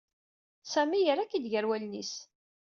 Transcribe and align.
Sami 0.71 0.99
yerra-k-id 1.01 1.45
gar 1.51 1.65
wallen-is. 1.69 2.13